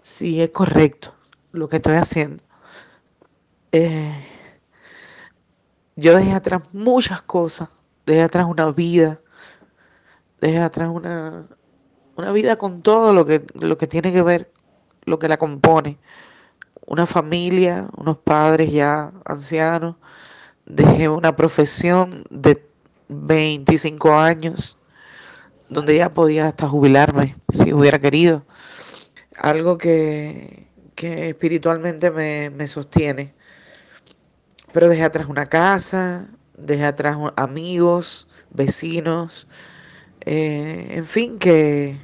[0.03, 1.15] si es correcto
[1.53, 2.43] lo que estoy haciendo.
[3.73, 4.15] Eh,
[5.97, 9.21] yo dejé atrás muchas cosas, dejé atrás una vida,
[10.41, 11.47] dejé atrás una,
[12.17, 14.53] una vida con todo lo que, lo que tiene que ver,
[15.05, 15.99] lo que la compone.
[16.87, 19.97] Una familia, unos padres ya ancianos,
[20.65, 22.65] dejé una profesión de
[23.09, 24.79] 25 años,
[25.69, 28.45] donde ya podía hasta jubilarme si hubiera querido.
[29.39, 33.33] Algo que, que espiritualmente me, me sostiene.
[34.73, 39.47] Pero dejé atrás una casa, dejé atrás amigos, vecinos,
[40.21, 41.97] eh, en fin, que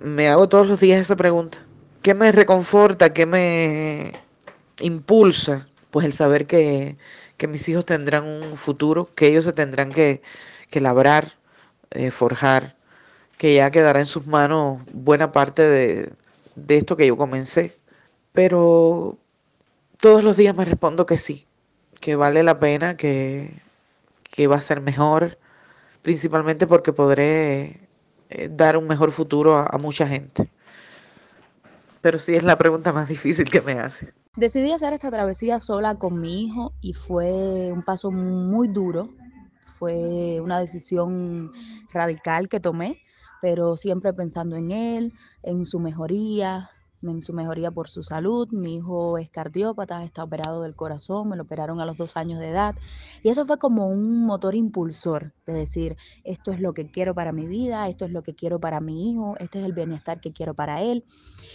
[0.00, 1.63] me hago todos los días esa pregunta.
[2.04, 3.14] ¿Qué me reconforta?
[3.14, 4.12] ¿Qué me
[4.80, 5.66] impulsa?
[5.90, 6.98] Pues el saber que,
[7.38, 10.20] que mis hijos tendrán un futuro, que ellos se tendrán que,
[10.70, 11.32] que labrar,
[11.92, 12.76] eh, forjar,
[13.38, 16.12] que ya quedará en sus manos buena parte de,
[16.56, 17.72] de esto que yo comencé.
[18.32, 19.16] Pero
[19.98, 21.46] todos los días me respondo que sí,
[22.02, 23.50] que vale la pena, que,
[24.24, 25.38] que va a ser mejor,
[26.02, 27.80] principalmente porque podré
[28.28, 30.50] eh, dar un mejor futuro a, a mucha gente.
[32.04, 34.12] Pero sí es la pregunta más difícil que me hace.
[34.36, 39.08] Decidí hacer esta travesía sola con mi hijo y fue un paso muy duro,
[39.78, 41.50] fue una decisión
[41.94, 43.00] radical que tomé,
[43.40, 46.68] pero siempre pensando en él, en su mejoría,
[47.10, 48.48] en su mejoría por su salud.
[48.52, 52.40] Mi hijo es cardiópata, está operado del corazón, me lo operaron a los dos años
[52.40, 52.74] de edad.
[53.22, 57.32] Y eso fue como un motor impulsor de decir, esto es lo que quiero para
[57.32, 60.32] mi vida, esto es lo que quiero para mi hijo, este es el bienestar que
[60.32, 61.04] quiero para él.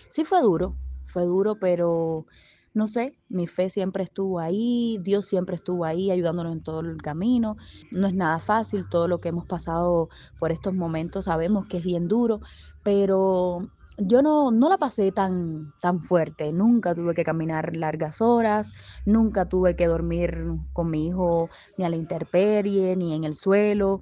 [0.09, 2.25] Sí fue duro, fue duro, pero
[2.73, 7.01] no sé, mi fe siempre estuvo ahí, Dios siempre estuvo ahí ayudándonos en todo el
[7.01, 7.57] camino.
[7.91, 10.09] No es nada fácil, todo lo que hemos pasado
[10.39, 12.41] por estos momentos sabemos que es bien duro,
[12.83, 13.69] pero
[14.01, 18.71] yo no, no la pasé tan, tan fuerte, nunca tuve que caminar largas horas,
[19.05, 24.01] nunca tuve que dormir con mi hijo ni a la intemperie, ni en el suelo.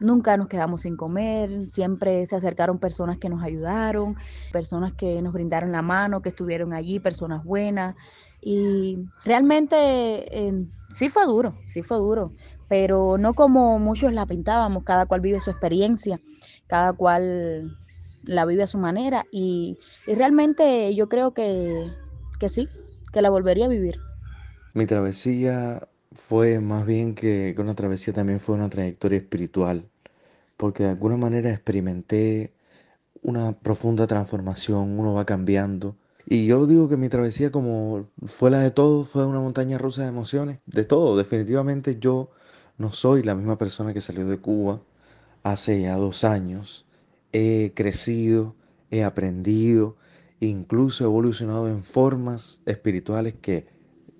[0.00, 4.16] Nunca nos quedamos sin comer, siempre se acercaron personas que nos ayudaron,
[4.52, 7.94] personas que nos brindaron la mano, que estuvieron allí, personas buenas.
[8.40, 12.32] Y realmente eh, sí fue duro, sí fue duro,
[12.68, 16.20] pero no como muchos la pintábamos, cada cual vive su experiencia,
[16.66, 17.70] cada cual
[18.24, 21.90] la vive a su manera y, y realmente yo creo que,
[22.38, 22.68] que sí,
[23.12, 24.00] que la volvería a vivir.
[24.74, 29.88] Mi travesía fue más bien que, que una travesía también fue una trayectoria espiritual,
[30.56, 32.52] porque de alguna manera experimenté
[33.22, 35.96] una profunda transformación, uno va cambiando.
[36.26, 40.02] Y yo digo que mi travesía, como fue la de todos, fue una montaña rusa
[40.02, 41.16] de emociones, de todo.
[41.16, 42.30] Definitivamente yo
[42.78, 44.80] no soy la misma persona que salió de Cuba
[45.42, 46.86] hace ya dos años
[47.32, 48.54] he crecido,
[48.90, 49.96] he aprendido,
[50.40, 53.66] incluso he evolucionado en formas espirituales que,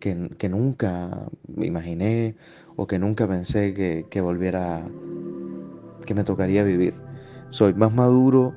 [0.01, 2.37] que, que nunca imaginé
[2.77, 4.89] o que nunca pensé que, que volviera,
[6.07, 6.95] que me tocaría vivir.
[7.51, 8.55] Soy más maduro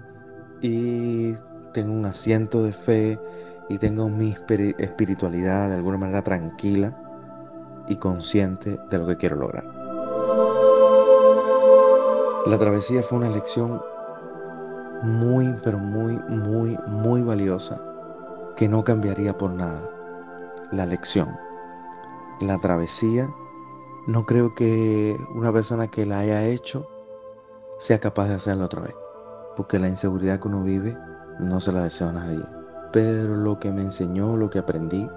[0.61, 1.33] y
[1.73, 3.19] tengo un asiento de fe
[3.69, 4.35] y tengo mi
[4.77, 6.97] espiritualidad de alguna manera tranquila
[7.87, 9.65] y consciente de lo que quiero lograr.
[12.45, 13.81] La travesía fue una lección
[15.05, 17.81] muy, pero muy, muy, muy valiosa
[18.55, 19.89] que no cambiaría por nada.
[20.71, 21.37] La lección,
[22.41, 23.33] la travesía,
[24.07, 26.87] no creo que una persona que la haya hecho
[27.77, 28.95] sea capaz de hacerla otra vez,
[29.55, 30.97] porque la inseguridad que uno vive
[31.39, 32.43] no se la deseo a nadie.
[32.91, 35.09] Pero lo que me enseñó, lo que aprendí,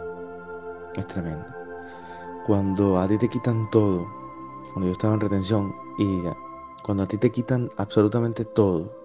[0.97, 1.47] es tremendo.
[2.47, 4.07] Cuando a ti te quitan todo,
[4.73, 6.23] cuando yo estaba en retención, y
[6.83, 8.98] cuando a ti te quitan absolutamente todo,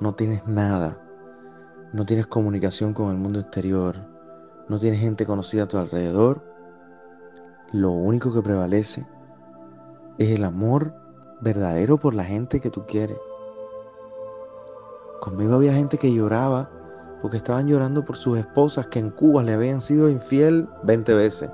[0.00, 0.98] no tienes nada,
[1.92, 3.96] no tienes comunicación con el mundo exterior,
[4.68, 6.42] no tienes gente conocida a tu alrededor,
[7.72, 9.06] lo único que prevalece
[10.18, 10.94] es el amor
[11.40, 13.18] verdadero por la gente que tú quieres.
[15.20, 16.70] Conmigo había gente que lloraba
[17.22, 21.50] porque estaban llorando por sus esposas que en Cuba le habían sido infiel 20 veces.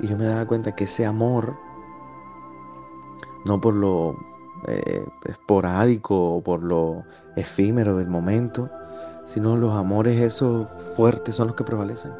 [0.00, 1.56] Y yo me daba cuenta que ese amor,
[3.46, 4.16] no por lo
[4.68, 7.04] eh, esporádico o por lo
[7.36, 8.70] efímero del momento,
[9.24, 12.12] sino los amores esos fuertes son los que prevalecen.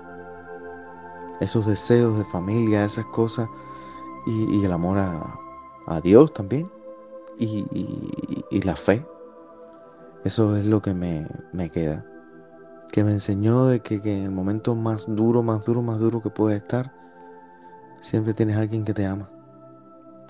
[1.40, 3.48] Esos deseos de familia, esas cosas,
[4.26, 6.70] y, el amor a, Dios también,
[7.38, 9.05] y, la fe.
[10.24, 11.26] Eso es lo que me,
[11.70, 12.05] queda.
[12.92, 16.22] que me enseñó de que, que en el momento más duro, más duro, más duro
[16.22, 16.92] que puedes estar,
[18.00, 19.28] siempre tienes alguien que te ama,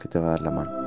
[0.00, 0.81] que te va a dar la mano.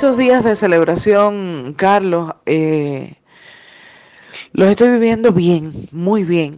[0.00, 3.16] Estos días de celebración, Carlos, eh,
[4.52, 6.52] los estoy viviendo bien, muy bien.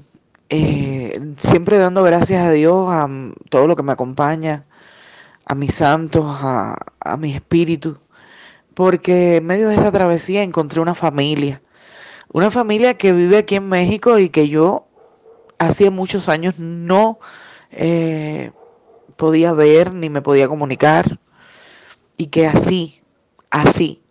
[0.49, 3.11] Eh, siempre dando gracias a Dios, a
[3.51, 4.65] todo lo que me acompaña,
[5.45, 7.99] a mis santos, a, a mi espíritu,
[8.75, 11.61] porque en medio de esta travesía encontré una familia,
[12.33, 14.87] una familia que vive aquí en México y que yo
[15.59, 17.19] hacía muchos años no
[17.73, 18.53] eh,
[19.17, 21.19] podía ver ni me podía comunicar
[22.17, 23.02] y que así
[23.53, 24.03] así,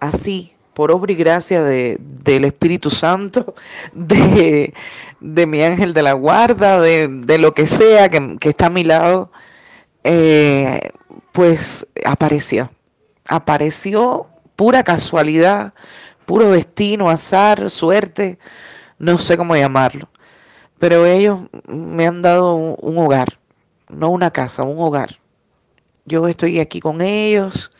[0.00, 3.54] así, por obra y gracia de, del Espíritu Santo,
[3.92, 4.72] de,
[5.18, 8.70] de, mi ángel de la guarda, de, de lo que sea que, que, está a
[8.70, 9.32] mi lado,
[10.04, 10.78] eh,
[11.32, 12.70] pues apareció.
[13.28, 14.26] Apareció
[14.56, 15.72] pura casualidad,
[16.26, 18.38] puro destino, azar, suerte,
[18.98, 20.08] no sé cómo llamarlo.
[20.78, 23.38] Pero ellos me han dado un, un hogar,
[23.88, 25.18] no una casa, un hogar.
[26.04, 27.70] Yo estoy aquí con ellos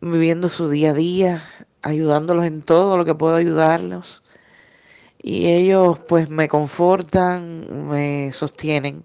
[0.00, 1.42] viviendo su día a día,
[1.82, 4.22] ayudándolos en todo lo que puedo ayudarlos.
[5.22, 9.04] Y ellos pues me confortan, me sostienen.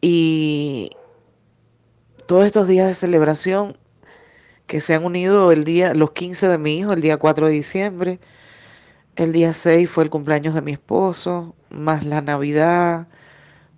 [0.00, 0.90] Y
[2.26, 3.76] todos estos días de celebración
[4.66, 7.52] que se han unido el día, los 15 de mi hijo, el día 4 de
[7.52, 8.20] diciembre,
[9.14, 13.08] el día 6 fue el cumpleaños de mi esposo, más la Navidad,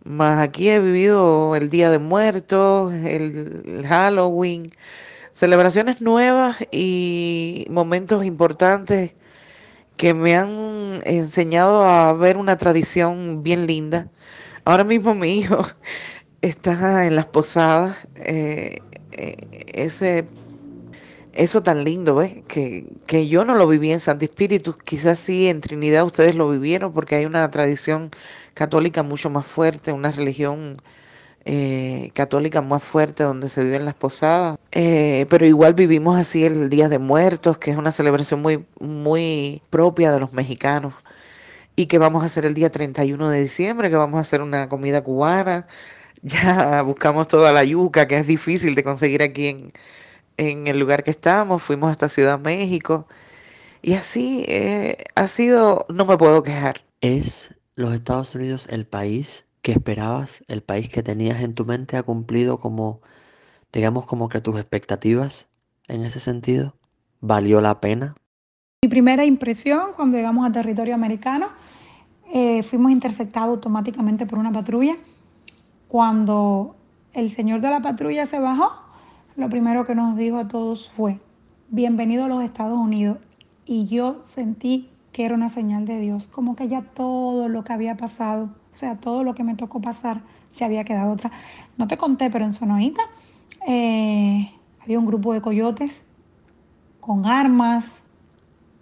[0.04, 4.62] más aquí he vivido el Día de Muertos, el, el Halloween,
[5.38, 9.12] celebraciones nuevas y momentos importantes
[9.96, 14.10] que me han enseñado a ver una tradición bien linda.
[14.64, 15.64] Ahora mismo mi hijo
[16.42, 18.78] está en las posadas, eh,
[19.12, 19.36] eh,
[19.74, 20.26] ese,
[21.34, 22.38] eso tan lindo, ¿ves?
[22.48, 26.50] Que, que yo no lo viví en Santo Espíritu, quizás sí en Trinidad ustedes lo
[26.50, 28.10] vivieron porque hay una tradición
[28.54, 30.82] católica mucho más fuerte, una religión
[31.44, 34.58] eh, católica más fuerte donde se viven las posadas.
[34.72, 39.62] Eh, pero igual vivimos así el Día de Muertos, que es una celebración muy, muy
[39.70, 40.94] propia de los mexicanos.
[41.76, 44.68] Y que vamos a hacer el día 31 de diciembre, que vamos a hacer una
[44.68, 45.66] comida cubana.
[46.22, 49.68] Ya buscamos toda la yuca, que es difícil de conseguir aquí en,
[50.36, 51.62] en el lugar que estamos.
[51.62, 53.06] Fuimos hasta Ciudad México.
[53.82, 56.84] Y así eh, ha sido, no me puedo quejar.
[57.00, 62.02] ¿Es los Estados Unidos el país esperabas, el país que tenías en tu mente ha
[62.02, 63.00] cumplido como,
[63.72, 65.50] digamos, como que tus expectativas
[65.88, 66.74] en ese sentido?
[67.20, 68.14] ¿Valió la pena?
[68.82, 71.48] Mi primera impresión cuando llegamos al territorio americano,
[72.32, 74.96] eh, fuimos interceptados automáticamente por una patrulla.
[75.88, 76.76] Cuando
[77.14, 78.70] el señor de la patrulla se bajó,
[79.36, 81.18] lo primero que nos dijo a todos fue,
[81.70, 83.18] bienvenido a los Estados Unidos.
[83.64, 87.72] Y yo sentí que era una señal de Dios, como que ya todo lo que
[87.72, 90.22] había pasado sea, todo lo que me tocó pasar
[90.56, 91.30] ya había quedado otra.
[91.76, 93.02] No te conté, pero en Sonoita
[93.66, 96.00] eh, había un grupo de coyotes
[97.00, 98.02] con armas,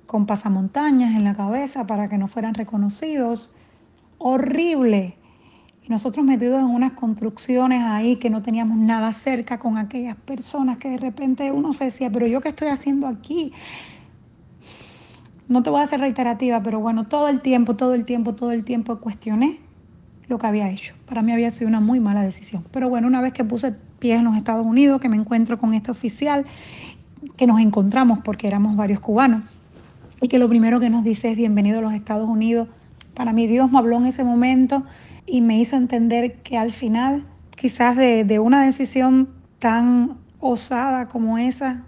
[0.06, 3.50] con pasamontañas en la cabeza para que no fueran reconocidos.
[4.18, 5.16] Horrible.
[5.82, 10.76] Y nosotros metidos en unas construcciones ahí que no teníamos nada cerca con aquellas personas
[10.76, 13.52] que de repente uno se decía, pero yo qué estoy haciendo aquí?
[15.48, 18.50] No te voy a hacer reiterativa, pero bueno, todo el tiempo, todo el tiempo, todo
[18.50, 19.65] el tiempo cuestioné
[20.28, 20.94] lo que había hecho.
[21.06, 22.64] Para mí había sido una muy mala decisión.
[22.72, 25.74] Pero bueno, una vez que puse pies en los Estados Unidos, que me encuentro con
[25.74, 26.44] este oficial,
[27.36, 29.42] que nos encontramos porque éramos varios cubanos,
[30.20, 32.68] y que lo primero que nos dice es bienvenido a los Estados Unidos.
[33.14, 34.84] Para mí Dios me habló en ese momento
[35.26, 37.24] y me hizo entender que al final,
[37.54, 41.82] quizás de, de una decisión tan osada como esa,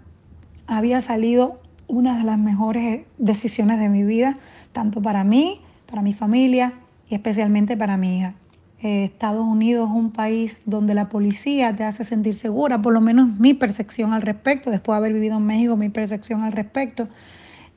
[0.67, 4.37] había salido una de las mejores decisiones de mi vida,
[4.73, 6.73] tanto para mí, para mi familia
[7.09, 8.35] y especialmente para mi hija.
[8.81, 13.01] Eh, Estados Unidos es un país donde la policía te hace sentir segura, por lo
[13.01, 17.09] menos mi percepción al respecto, después de haber vivido en México, mi percepción al respecto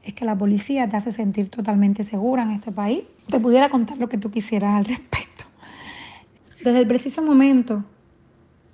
[0.04, 3.04] es que la policía te hace sentir totalmente segura en este país.
[3.28, 5.44] Te pudiera contar lo que tú quisieras al respecto.
[6.62, 7.84] Desde el preciso momento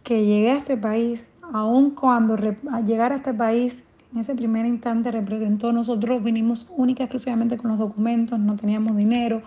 [0.02, 2.36] que llegué a este país, aun cuando
[2.84, 7.70] llegar a este país en ese primer instante representó, nosotros vinimos única y exclusivamente con
[7.70, 9.42] los documentos, no teníamos dinero,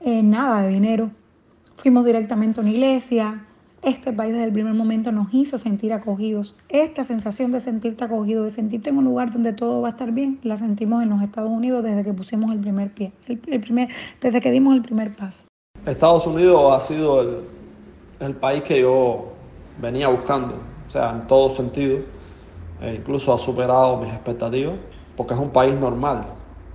[0.00, 1.10] eh, nada de dinero.
[1.76, 3.44] Fuimos directamente a una iglesia,
[3.82, 6.54] este país desde el primer momento nos hizo sentir acogidos.
[6.68, 10.10] Esta sensación de sentirte acogido, de sentirte en un lugar donde todo va a estar
[10.10, 13.88] bien, la sentimos en los Estados Unidos desde que pusimos el primer pie, el, primer,
[14.20, 15.44] desde que dimos el primer paso.
[15.86, 17.38] Estados Unidos ha sido el,
[18.20, 19.28] el país que yo
[19.80, 20.54] venía buscando,
[20.86, 21.98] o sea, en todo sentido,
[22.80, 24.74] e incluso ha superado mis expectativas,
[25.16, 26.26] porque es un país normal.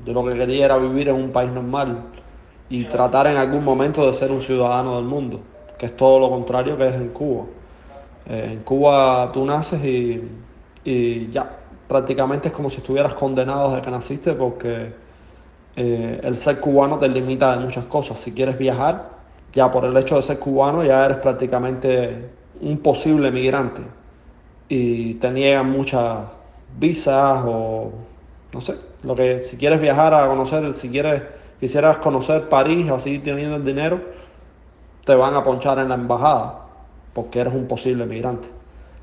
[0.06, 1.98] Yo lo que quería era vivir en un país normal
[2.70, 5.42] y tratar en algún momento de ser un ciudadano del mundo
[5.84, 7.44] que es todo lo contrario que es en Cuba.
[8.26, 10.24] Eh, en Cuba tú naces y,
[10.86, 11.58] y, ya,
[11.88, 14.94] prácticamente es como si estuvieras condenado desde que naciste porque
[15.76, 18.18] eh, el ser cubano te limita de muchas cosas.
[18.18, 19.10] Si quieres viajar,
[19.52, 22.30] ya por el hecho de ser cubano ya eres prácticamente
[22.62, 23.82] un posible migrante
[24.70, 26.20] y te niegan muchas
[26.80, 27.92] visas o
[28.54, 31.24] no sé, lo que si quieres viajar a conocer, si quieres
[31.64, 34.02] quisieras conocer París así teniendo el dinero,
[35.06, 36.68] te van a ponchar en la embajada
[37.14, 38.50] porque eres un posible migrante.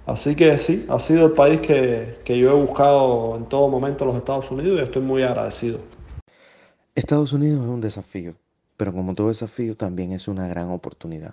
[0.05, 4.05] Así que sí, ha sido el país que, que yo he buscado en todo momento
[4.05, 5.79] los Estados Unidos y estoy muy agradecido.
[6.95, 8.35] Estados Unidos es un desafío,
[8.77, 11.33] pero como todo desafío también es una gran oportunidad.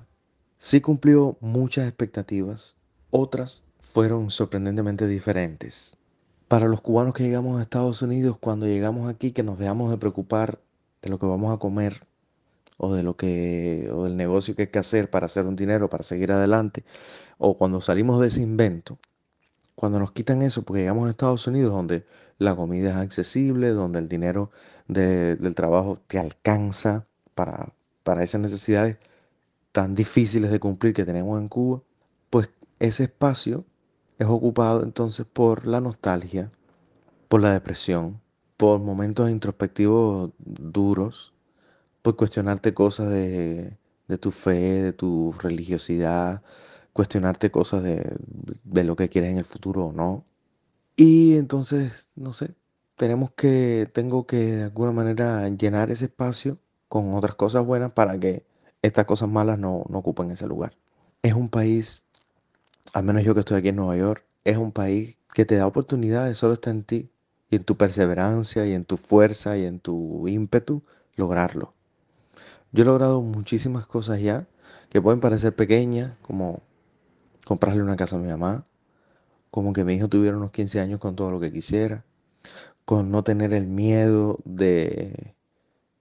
[0.58, 2.78] Sí cumplió muchas expectativas,
[3.12, 5.98] otras fueron sorprendentemente diferentes.
[6.48, 9.98] Para los cubanos que llegamos a Estados Unidos, cuando llegamos aquí, que nos dejamos de
[9.98, 10.60] preocupar
[11.02, 12.06] de lo que vamos a comer
[12.78, 15.90] o de lo que o del negocio que hay que hacer para hacer un dinero,
[15.90, 16.84] para seguir adelante,
[17.38, 19.00] o cuando salimos de ese invento,
[19.76, 22.06] cuando nos quitan eso, porque llegamos a Estados Unidos donde
[22.40, 24.52] la comida es accesible, donde el dinero
[24.88, 27.74] del trabajo te alcanza para,
[28.04, 28.98] para esas necesidades
[29.72, 31.82] tan difíciles de cumplir que tenemos en Cuba,
[32.30, 33.66] pues ese espacio
[34.18, 36.52] es ocupado entonces por la nostalgia,
[37.28, 38.20] por la depresión,
[38.58, 41.34] por momentos introspectivos duros,
[42.02, 43.78] por cuestionarte cosas de,
[44.20, 46.42] tu fe, de tu religiosidad,
[46.94, 48.18] cuestionarte cosas de,
[48.64, 50.26] de lo que quieres en el futuro o no.
[50.96, 52.56] Y entonces, no sé,
[52.96, 58.20] tenemos que, tengo que de alguna manera llenar ese espacio con otras cosas buenas para
[58.20, 58.46] que
[58.82, 60.74] estas cosas malas no, no ocupen ese lugar.
[61.22, 62.06] Es un país,
[62.94, 65.68] al menos yo que estoy aquí en Nueva York, es un país que te da
[65.68, 67.12] oportunidades, solo está en ti
[67.50, 70.84] y en tu perseverancia y en tu fuerza y en tu ímpetu
[71.16, 71.74] lograrlo.
[72.72, 74.48] Yo he logrado muchísimas cosas ya
[74.90, 76.62] que pueden parecer pequeñas, como
[77.46, 78.66] comprarle una casa a mi mamá,
[79.52, 82.06] como que mi hijo tuviera unos 15 años con todo lo que quisiera,
[82.86, 85.36] con no tener el miedo de,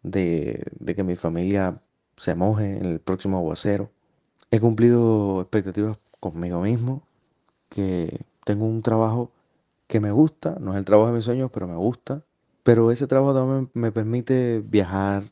[0.02, 1.82] de, de que mi familia
[2.16, 3.90] se moje en el próximo aguacero.
[4.50, 7.02] He cumplido expectativas conmigo mismo,
[7.68, 9.32] que tengo un trabajo
[9.86, 12.22] que me gusta, no es el trabajo de mis sueños, pero me gusta.
[12.62, 15.24] Pero ese trabajo también me permite viajar,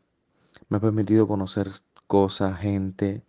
[0.69, 1.69] me ha permitido conocer
[2.07, 3.23] cosas, gente,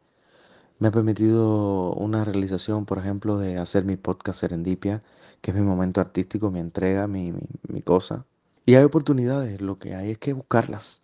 [0.78, 5.02] me ha permitido una realización, por ejemplo, de hacer mi podcast Serendipia,
[5.42, 7.34] que es mi momento artístico, mi entrega, mi,
[7.68, 8.26] mi, cosa.
[8.66, 11.04] Y hay oportunidades, lo que hay es que buscarlas.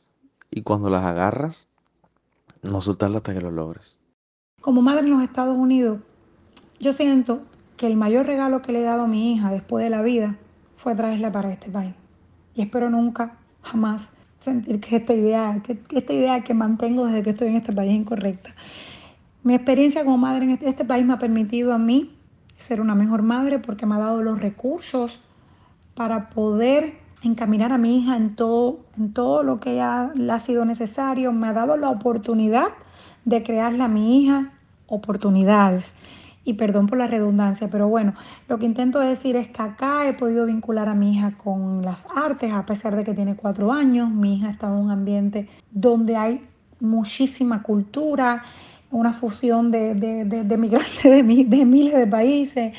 [0.49, 1.69] Y cuando las agarras,
[2.61, 3.97] no soltarlas hasta que lo logres.
[4.61, 5.99] Como madre en los Estados Unidos,
[6.79, 7.41] yo siento
[7.81, 10.35] que el mayor regalo que le he dado a mi hija después de la vida
[10.77, 11.95] fue traerla para este país.
[12.53, 17.31] Y espero nunca, jamás sentir que esta idea, que, esta idea que mantengo desde que
[17.31, 18.51] estoy en este país es incorrecta.
[19.41, 22.11] Mi experiencia como madre en este, este, país me ha permitido a mí
[22.59, 25.19] ser una mejor madre porque me ha dado los recursos
[25.95, 30.37] para poder encaminar a mi hija en todo, en todo lo que ya le ha
[30.37, 31.31] sido necesario.
[31.31, 32.67] Me ha dado la oportunidad
[33.25, 34.51] de crearle a mi hija
[34.85, 35.91] oportunidades
[36.43, 38.13] y perdón por la redundancia, pero bueno,
[38.47, 42.05] lo que intento decir es que acá he podido vincular a mi hija con las
[42.15, 46.15] artes, a pesar de que tiene cuatro años, mi hija está en un ambiente donde
[46.15, 46.41] hay
[46.79, 48.43] muchísima cultura,
[48.89, 52.73] una fusión de, de, migrantes de, de miles de países,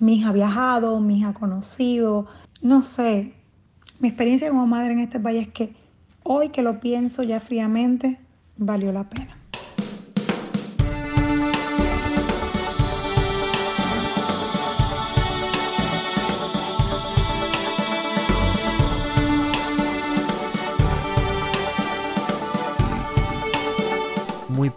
[0.00, 2.26] mi hija ha viajado, mi hija ha conocido,
[2.60, 3.32] no sé,
[4.00, 5.72] mi experiencia como madre en este país es que
[6.24, 8.18] hoy que lo pienso ya fríamente,
[8.56, 9.38] valió la pena.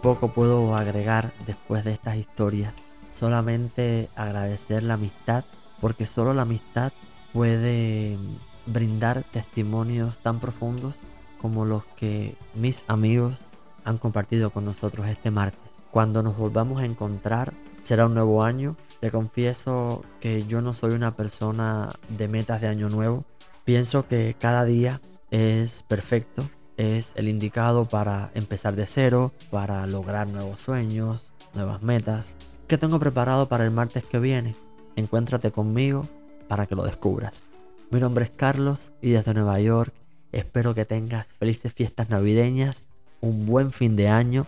[0.08, 2.72] Poco puedo agregar después de estas historias.
[3.12, 5.44] Solamente agradecer la amistad,
[5.82, 6.92] porque solo la amistad
[7.34, 8.16] puede
[8.64, 11.04] brindar testimonios tan profundos
[11.42, 13.50] como los que mis amigos
[13.84, 15.60] han compartido con nosotros este martes.
[15.90, 17.52] Cuando nos volvamos a encontrar
[17.82, 18.76] será un nuevo año.
[19.00, 23.26] Te confieso que yo no soy una persona de metas de año nuevo.
[23.66, 26.48] Pienso que cada día es perfecto
[26.78, 32.34] es el indicado para empezar de cero, para lograr nuevos sueños, nuevas metas.
[32.68, 34.54] ¿Qué tengo preparado para el martes que viene?
[34.96, 36.06] Encuéntrate conmigo
[36.46, 37.44] para que lo descubras.
[37.90, 39.92] Mi nombre es Carlos y desde Nueva York
[40.32, 42.84] espero que tengas felices fiestas navideñas,
[43.20, 44.46] un buen fin de año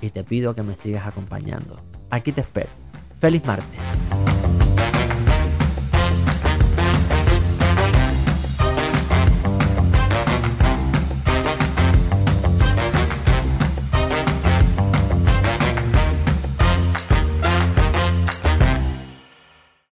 [0.00, 1.80] y te pido que me sigas acompañando.
[2.10, 2.70] Aquí te espero.
[3.20, 4.71] Feliz martes.